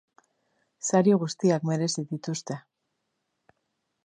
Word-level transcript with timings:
Sari 0.91 1.13
guztiak 1.25 1.69
merezi 1.73 2.07
dituzte. 2.15 2.61